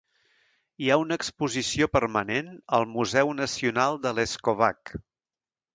Hi 0.83 0.87
ha 0.93 0.97
una 1.01 1.17
exposició 1.21 1.89
permanent 1.99 2.49
al 2.79 2.89
museu 2.97 3.35
nacional 3.43 4.03
de 4.07 4.17
Leskovac. 4.23 4.99